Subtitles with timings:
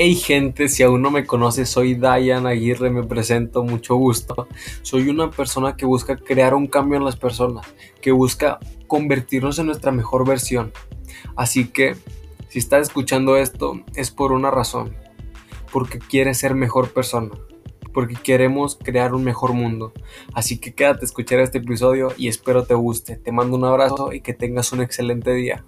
[0.00, 4.46] Hey gente, si aún no me conoces, soy Dayan Aguirre, me presento, mucho gusto.
[4.82, 7.66] Soy una persona que busca crear un cambio en las personas,
[8.00, 10.72] que busca convertirnos en nuestra mejor versión.
[11.34, 11.96] Así que,
[12.48, 14.94] si estás escuchando esto, es por una razón,
[15.72, 17.30] porque quieres ser mejor persona,
[17.92, 19.92] porque queremos crear un mejor mundo.
[20.32, 23.16] Así que quédate a escuchar este episodio y espero te guste.
[23.16, 25.64] Te mando un abrazo y que tengas un excelente día.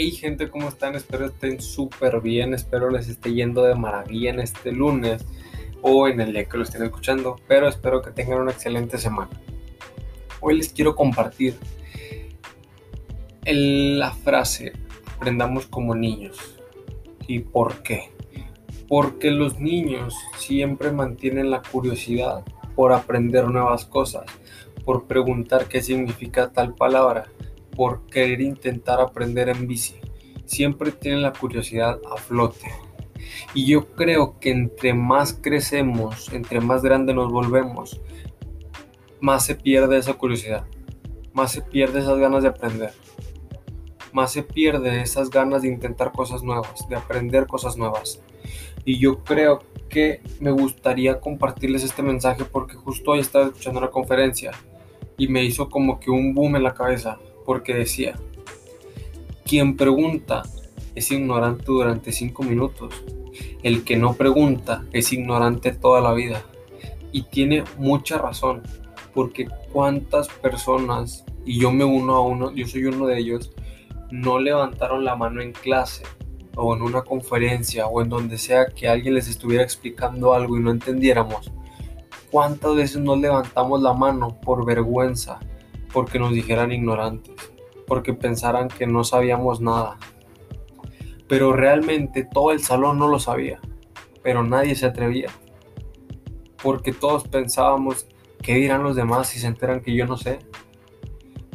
[0.00, 0.94] Hey gente, ¿cómo están?
[0.94, 5.26] Espero estén súper bien, espero les esté yendo de maravilla en este lunes
[5.82, 9.28] o en el día que lo estén escuchando, pero espero que tengan una excelente semana.
[10.38, 11.56] Hoy les quiero compartir
[13.44, 14.72] la frase,
[15.16, 16.38] aprendamos como niños.
[17.26, 18.12] ¿Y por qué?
[18.86, 22.44] Porque los niños siempre mantienen la curiosidad
[22.76, 24.26] por aprender nuevas cosas,
[24.84, 27.32] por preguntar qué significa tal palabra,
[27.78, 29.94] por querer intentar aprender en bici.
[30.46, 32.66] Siempre tienen la curiosidad a flote.
[33.54, 38.00] Y yo creo que entre más crecemos, entre más grande nos volvemos,
[39.20, 40.66] más se pierde esa curiosidad,
[41.32, 42.90] más se pierde esas ganas de aprender,
[44.12, 48.20] más se pierde esas ganas de intentar cosas nuevas, de aprender cosas nuevas.
[48.84, 53.90] Y yo creo que me gustaría compartirles este mensaje porque justo hoy estaba escuchando una
[53.92, 54.50] conferencia
[55.16, 58.14] y me hizo como que un boom en la cabeza porque decía,
[59.46, 60.42] quien pregunta
[60.94, 62.92] es ignorante durante cinco minutos,
[63.62, 66.42] el que no pregunta es ignorante toda la vida.
[67.10, 68.64] Y tiene mucha razón,
[69.14, 73.50] porque cuántas personas, y yo me uno a uno, yo soy uno de ellos,
[74.10, 76.02] no levantaron la mano en clase
[76.54, 80.60] o en una conferencia o en donde sea que alguien les estuviera explicando algo y
[80.60, 81.50] no entendiéramos.
[82.30, 85.40] ¿Cuántas veces no levantamos la mano por vergüenza,
[85.92, 87.34] porque nos dijeran ignorantes,
[87.86, 89.98] porque pensaran que no sabíamos nada.
[91.28, 93.60] Pero realmente todo el salón no lo sabía,
[94.22, 95.30] pero nadie se atrevía,
[96.62, 98.06] porque todos pensábamos,
[98.42, 100.38] ¿qué dirán los demás si se enteran que yo no sé?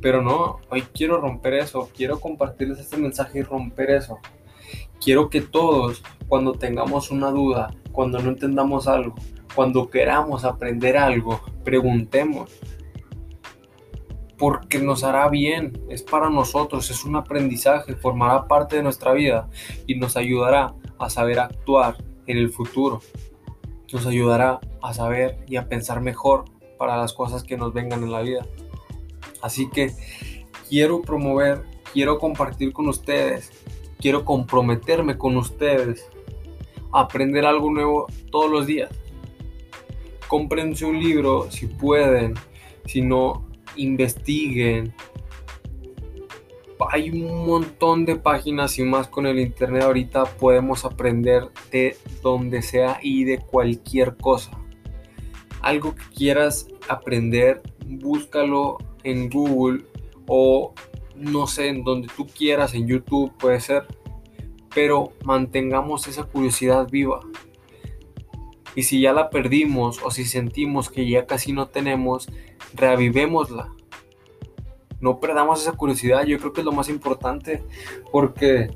[0.00, 4.18] Pero no, hoy quiero romper eso, quiero compartirles este mensaje y romper eso.
[5.00, 9.14] Quiero que todos, cuando tengamos una duda, cuando no entendamos algo,
[9.54, 12.50] cuando queramos aprender algo, preguntemos,
[14.42, 19.48] porque nos hará bien, es para nosotros, es un aprendizaje, formará parte de nuestra vida
[19.86, 22.98] y nos ayudará a saber actuar en el futuro.
[23.92, 28.10] Nos ayudará a saber y a pensar mejor para las cosas que nos vengan en
[28.10, 28.44] la vida.
[29.42, 29.92] Así que
[30.68, 33.52] quiero promover, quiero compartir con ustedes,
[34.00, 36.04] quiero comprometerme con ustedes
[36.90, 38.90] aprender algo nuevo todos los días.
[40.26, 42.34] Cómprense un libro si pueden,
[42.86, 44.94] si no, investiguen.
[46.90, 52.60] Hay un montón de páginas y más con el internet ahorita podemos aprender de donde
[52.60, 54.50] sea y de cualquier cosa.
[55.60, 59.84] Algo que quieras aprender, búscalo en Google
[60.26, 60.74] o
[61.14, 63.86] no sé, en donde tú quieras, en YouTube puede ser.
[64.74, 67.20] Pero mantengamos esa curiosidad viva.
[68.74, 72.28] Y si ya la perdimos o si sentimos que ya casi no tenemos,
[72.74, 73.70] reavivémosla.
[75.00, 77.62] No perdamos esa curiosidad, yo creo que es lo más importante,
[78.10, 78.70] porque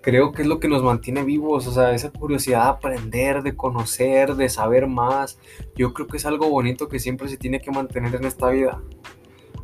[0.00, 3.54] creo que es lo que nos mantiene vivos, o sea, esa curiosidad de aprender, de
[3.54, 5.38] conocer, de saber más.
[5.76, 8.80] Yo creo que es algo bonito que siempre se tiene que mantener en esta vida.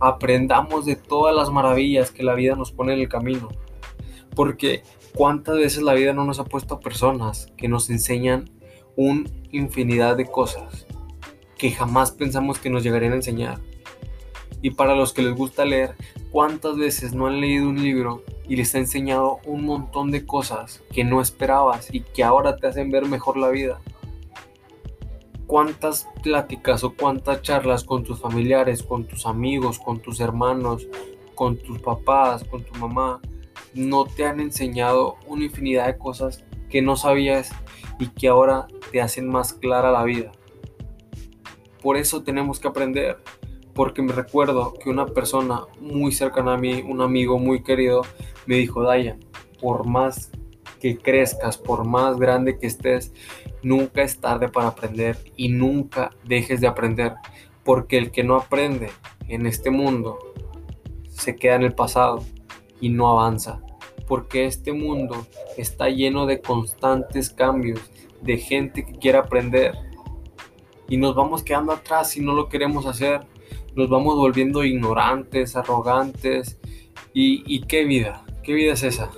[0.00, 3.48] Aprendamos de todas las maravillas que la vida nos pone en el camino.
[4.34, 4.82] Porque
[5.14, 8.50] cuántas veces la vida no nos ha puesto a personas que nos enseñan
[8.96, 10.86] un infinidad de cosas
[11.56, 13.60] que jamás pensamos que nos llegarían a enseñar.
[14.62, 15.94] Y para los que les gusta leer,
[16.30, 20.82] ¿cuántas veces no han leído un libro y les ha enseñado un montón de cosas
[20.92, 23.80] que no esperabas y que ahora te hacen ver mejor la vida?
[25.46, 30.86] ¿Cuántas pláticas o cuántas charlas con tus familiares, con tus amigos, con tus hermanos,
[31.34, 33.20] con tus papás, con tu mamá,
[33.74, 37.50] no te han enseñado una infinidad de cosas que no sabías
[37.98, 40.32] y que ahora te hacen más clara la vida?
[41.82, 43.18] Por eso tenemos que aprender,
[43.74, 48.02] porque me recuerdo que una persona muy cercana a mí, un amigo muy querido,
[48.46, 49.20] me dijo, Dayan,
[49.60, 50.30] por más
[50.80, 53.12] que crezcas, por más grande que estés,
[53.62, 57.14] nunca es tarde para aprender y nunca dejes de aprender,
[57.64, 58.90] porque el que no aprende
[59.28, 60.18] en este mundo
[61.08, 62.24] se queda en el pasado
[62.80, 63.62] y no avanza,
[64.12, 65.26] porque este mundo
[65.56, 67.80] está lleno de constantes cambios,
[68.20, 69.72] de gente que quiere aprender
[70.86, 73.22] y nos vamos quedando atrás si no lo queremos hacer.
[73.74, 76.58] nos vamos volviendo ignorantes, arrogantes.
[77.14, 78.26] ¿Y, qué vida?
[78.42, 79.10] ¿Qué vida es esa?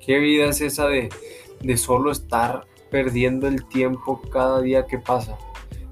[0.00, 1.10] ¿Qué vida es esa de,
[1.60, 5.36] de solo estar perdiendo el tiempo cada día que pasa?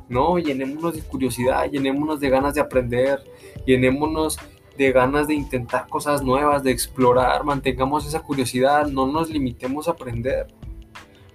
[0.09, 3.23] No, llenémonos de curiosidad, llenémonos de ganas de aprender,
[3.67, 4.39] llenémonos
[4.81, 9.91] de ganas de intentar cosas nuevas, de explorar, mantengamos esa curiosidad, no nos limitemos a
[9.91, 10.47] aprender.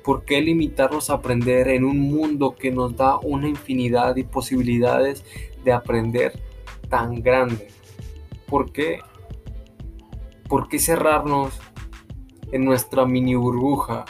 [0.03, 5.23] ¿Por qué limitarnos a aprender en un mundo que nos da una infinidad de posibilidades
[5.63, 6.41] de aprender
[6.89, 7.67] tan grande?
[8.47, 9.01] ¿Por qué?
[10.49, 11.53] ¿Por qué cerrarnos
[12.51, 14.05] en nuestra mini burbuja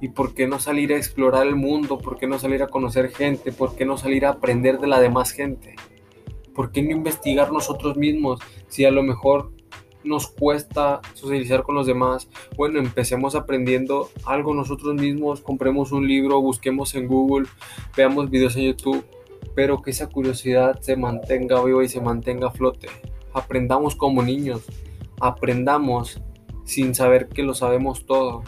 [0.00, 1.98] ¿Y por qué no salir a explorar el mundo?
[1.98, 3.52] ¿Por qué no salir a conocer gente?
[3.52, 5.74] ¿Por qué no salir a aprender de la demás gente?
[6.58, 8.40] ¿Por qué no investigar nosotros mismos?
[8.66, 9.52] Si a lo mejor
[10.02, 16.40] nos cuesta socializar con los demás, bueno, empecemos aprendiendo algo nosotros mismos, compremos un libro,
[16.40, 17.46] busquemos en Google,
[17.96, 19.06] veamos videos en YouTube,
[19.54, 22.88] pero que esa curiosidad se mantenga viva y se mantenga a flote.
[23.32, 24.64] Aprendamos como niños,
[25.20, 26.20] aprendamos
[26.64, 28.42] sin saber que lo sabemos todo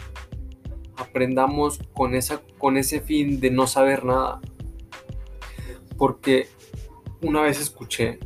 [0.97, 4.41] aprendamos con, esa, con ese fin de no saber nada.
[5.97, 6.49] Porque
[7.21, 8.19] una vez escuché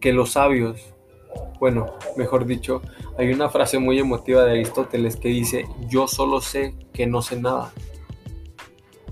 [0.00, 0.80] que los sabios,
[1.58, 2.82] bueno, mejor dicho,
[3.18, 7.40] hay una frase muy emotiva de Aristóteles que dice, yo solo sé que no sé
[7.40, 7.72] nada.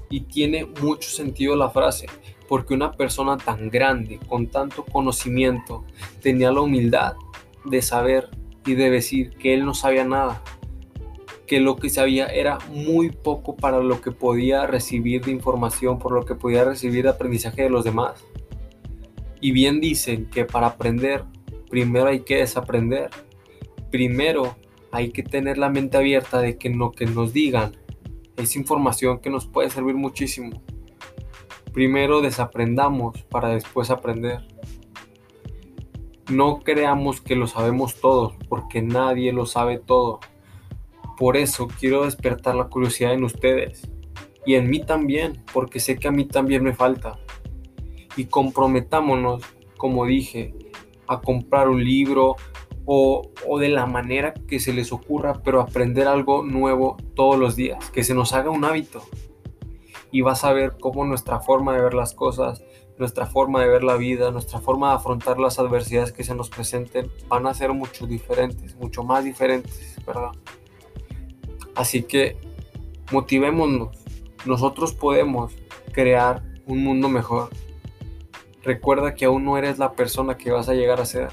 [0.09, 2.07] Y tiene mucho sentido la frase,
[2.49, 5.85] porque una persona tan grande, con tanto conocimiento,
[6.21, 7.15] tenía la humildad
[7.65, 8.29] de saber
[8.67, 10.43] y de decir que él no sabía nada
[11.51, 16.13] que lo que sabía era muy poco para lo que podía recibir de información, por
[16.13, 18.25] lo que podía recibir de aprendizaje de los demás.
[19.41, 21.25] Y bien dicen que para aprender,
[21.69, 23.11] primero hay que desaprender.
[23.91, 24.57] Primero
[24.93, 27.77] hay que tener la mente abierta de que lo que nos digan
[28.37, 30.63] es información que nos puede servir muchísimo.
[31.73, 34.41] Primero desaprendamos para después aprender.
[36.29, 40.21] No creamos que lo sabemos todo, porque nadie lo sabe todo.
[41.17, 43.89] Por eso quiero despertar la curiosidad en ustedes
[44.47, 47.19] y en mí también, porque sé que a mí también me falta.
[48.17, 49.43] Y comprometámonos,
[49.77, 50.55] como dije,
[51.07, 52.37] a comprar un libro
[52.85, 57.91] o, de la manera que se les ocurra, pero aprender algo nuevo todos los días,
[57.91, 59.03] que se nos haga un hábito.
[60.11, 62.65] Y vas a ver cómo nuestra forma de ver las cosas,
[62.99, 66.51] nuestra forma de ver la vida, nuestra forma de afrontar las adversidades que se nos
[66.51, 70.33] presenten van a ser mucho diferentes, mucho más diferentes, ¿verdad?
[71.77, 72.37] Así que
[73.13, 73.97] motivémonos.
[74.47, 75.53] Nosotros podemos
[75.93, 77.51] crear un mundo mejor.
[78.63, 81.29] Recuerda que aún no eres la persona que vas a llegar a ser.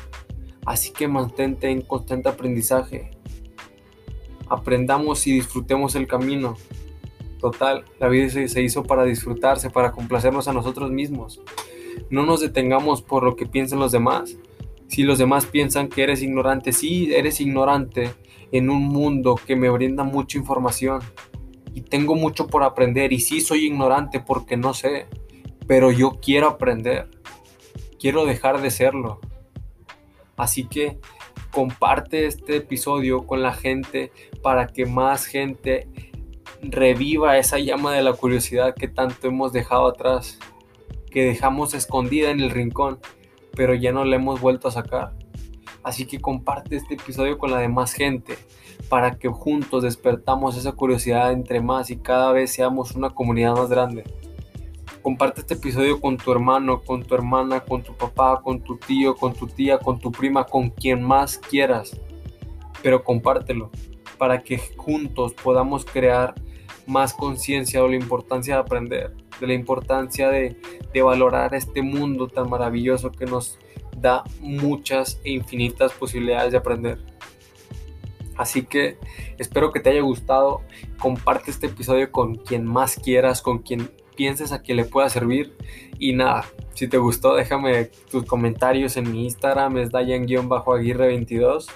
[0.65, 3.11] Así que mantente en constante aprendizaje.
[4.49, 6.55] Aprendamos y disfrutemos el camino.
[7.39, 11.41] Total, la vida se hizo para disfrutarse, para complacernos a nosotros mismos.
[12.09, 14.37] No nos detengamos por lo que piensen los demás.
[14.87, 18.11] Si los demás piensan que eres ignorante, sí, eres ignorante,
[18.51, 21.01] en un mundo que me brinda mucha información
[21.73, 25.07] y tengo mucho por aprender y sí soy ignorante porque no sé,
[25.67, 27.09] pero yo quiero aprender,
[27.99, 29.19] quiero dejar de serlo.
[30.37, 30.99] Así que
[31.51, 34.11] comparte este episodio con la gente
[34.41, 35.87] para que más gente
[36.61, 40.39] reviva esa llama de la curiosidad que tanto hemos dejado atrás,
[41.11, 42.99] que dejamos escondida en el rincón,
[43.55, 45.13] pero ya no la hemos vuelto a sacar.
[45.83, 48.37] Así que comparte este episodio con la demás gente
[48.89, 53.69] para que juntos despertamos esa curiosidad entre más y cada vez seamos una comunidad más
[53.69, 54.03] grande.
[55.07, 59.15] Comparte este episodio con tu hermano, con tu hermana, con tu papá, con tu tío,
[59.15, 61.97] con tu tía, con tu prima, con quien más quieras.
[62.83, 63.71] Pero compártelo
[64.17, 66.35] para que juntos podamos crear
[66.87, 70.57] más conciencia de la importancia de aprender, de la importancia de,
[71.01, 73.57] valorar este mundo tan maravilloso que nos
[73.95, 76.99] da muchas e infinitas posibilidades de aprender.
[78.35, 78.97] Así que
[79.37, 80.63] espero que te haya gustado.
[80.99, 85.55] Comparte este episodio con quien más quieras, con quien pienses a que le pueda servir.
[85.97, 86.43] Y nada,
[86.73, 91.67] si te gustó, déjame tus comentarios en mi Instagram, es Dayan-Aguirre22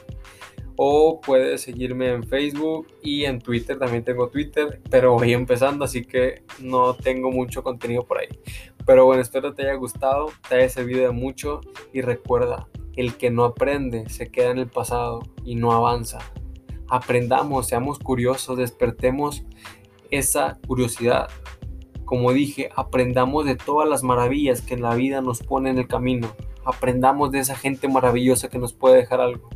[0.84, 6.04] o puedes seguirme en Facebook y en Twitter, también tengo Twitter, pero voy empezando, así
[6.04, 8.30] que no tengo mucho contenido por ahí.
[8.86, 11.62] Pero bueno, espero te haya gustado, te haya servido de mucho
[11.94, 16.18] y recuerda, el que no aprende se queda en el pasado y no avanza.
[16.90, 19.44] Aprendamos, seamos curiosos, despertemos
[20.10, 21.30] esa curiosidad.
[22.12, 25.88] Como dije, aprendamos de todas las maravillas que en la vida nos pone en el
[25.88, 26.36] camino.
[26.66, 29.48] Aprendamos de esa gente maravillosa que nos puede dejar algo.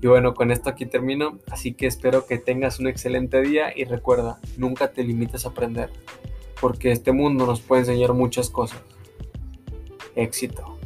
[0.00, 3.84] Y bueno, con esto aquí termino, así que espero que tengas un excelente día y
[3.84, 5.90] recuerda, nunca te limites a aprender,
[6.62, 8.80] porque este mundo nos puede enseñar muchas cosas.
[10.16, 10.78] Éxito.